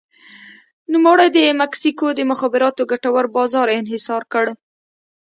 نوموړي 0.93 1.27
د 1.37 1.39
مکسیکو 1.61 2.07
د 2.15 2.21
مخابراتو 2.31 2.83
ګټور 2.91 3.25
بازار 3.35 3.67
انحصار 3.79 4.23
کړ. 4.33 4.45